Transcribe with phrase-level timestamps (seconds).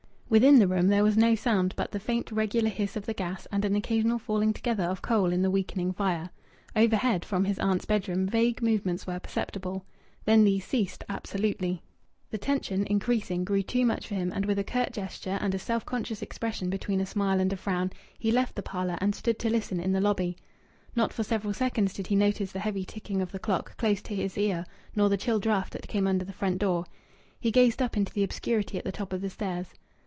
[0.31, 3.47] Within the room there was no sound but the faint regular hiss of the gas
[3.51, 6.29] and an occasional falling together of coal in the weakening fire.
[6.73, 9.83] Overhead, from his aunt's bedroom, vague movements were perceptible.
[10.23, 11.83] Then these ceased, absolutely.
[12.29, 15.59] The tension, increasing, grew too much for him, and with a curt gesture, and a
[15.59, 19.37] self conscious expression between a smile and a frown, he left the parlour and stood
[19.39, 20.37] to listen in the lobby.
[20.95, 24.15] Not for several seconds did he notice the heavy ticking of the clock, close to
[24.15, 24.65] his ear,
[24.95, 26.85] nor the chill draught that came under the front door.
[27.37, 29.73] He gazed up into the obscurity at the top of the stairs.